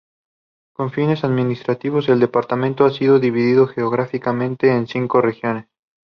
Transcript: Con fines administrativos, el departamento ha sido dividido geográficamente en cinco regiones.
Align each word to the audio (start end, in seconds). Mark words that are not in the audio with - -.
Con 0.73 0.89
fines 0.89 1.23
administrativos, 1.23 2.09
el 2.09 2.19
departamento 2.19 2.85
ha 2.85 2.89
sido 2.89 3.19
dividido 3.19 3.67
geográficamente 3.67 4.71
en 4.71 4.87
cinco 4.87 5.21
regiones. 5.21 5.67